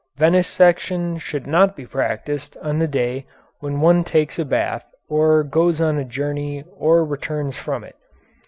[0.17, 3.27] Venesection should not be practised on the day
[3.59, 7.93] when one takes a bath or goes on a journey or returns from it.